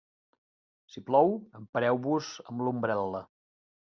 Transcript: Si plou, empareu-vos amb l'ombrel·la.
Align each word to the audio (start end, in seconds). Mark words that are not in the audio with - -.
Si 0.93 1.03
plou, 1.09 1.29
empareu-vos 1.59 2.31
amb 2.53 2.65
l'ombrel·la. 2.69 3.23